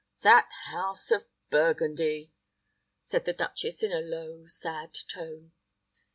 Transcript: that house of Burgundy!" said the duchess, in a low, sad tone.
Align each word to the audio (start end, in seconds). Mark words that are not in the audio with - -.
that 0.23 0.49
house 0.71 1.11
of 1.11 1.27
Burgundy!" 1.51 2.31
said 3.03 3.25
the 3.25 3.33
duchess, 3.33 3.83
in 3.83 3.91
a 3.91 4.01
low, 4.01 4.47
sad 4.47 4.95
tone. 5.07 5.51